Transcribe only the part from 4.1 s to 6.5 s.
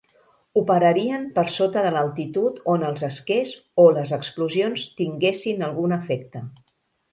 explosions tinguessin algun efecte.